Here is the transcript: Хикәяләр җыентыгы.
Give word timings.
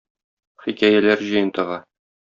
Хикәяләр 0.63 1.23
җыентыгы. 1.29 1.81